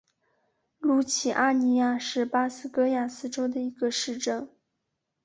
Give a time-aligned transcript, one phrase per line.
[0.79, 4.49] 卢齐阿尼亚是巴西戈亚斯州的一个市镇。